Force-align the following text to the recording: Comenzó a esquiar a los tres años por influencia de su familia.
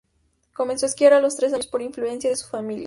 Comenzó 0.53 0.87
a 0.87 0.89
esquiar 0.89 1.13
a 1.13 1.21
los 1.21 1.35
tres 1.35 1.53
años 1.53 1.67
por 1.67 1.83
influencia 1.83 2.27
de 2.27 2.35
su 2.35 2.47
familia. 2.49 2.79